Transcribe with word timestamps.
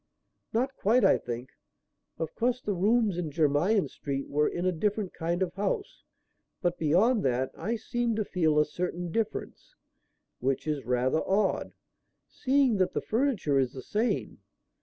"Not 0.51 0.75
quite, 0.75 1.03
I 1.05 1.19
think. 1.19 1.51
Of 2.17 2.33
course 2.33 2.59
the 2.59 2.73
rooms 2.73 3.19
in 3.19 3.29
Jermyn 3.29 3.87
Street 3.87 4.27
were 4.27 4.49
in 4.49 4.65
a 4.65 4.71
different 4.71 5.13
kind 5.13 5.43
of 5.43 5.53
house, 5.53 6.01
but 6.59 6.79
beyond 6.79 7.21
that, 7.25 7.51
I 7.55 7.75
seem 7.75 8.15
to 8.15 8.25
feel 8.25 8.57
a 8.57 8.65
certain 8.65 9.11
difference; 9.11 9.75
which 10.39 10.65
is 10.65 10.85
rather 10.87 11.21
odd, 11.29 11.73
seeing 12.27 12.77
that 12.77 12.93
the 12.93 13.01
furniture 13.01 13.59
is 13.59 13.73
the 13.73 13.83
same. 13.83 14.39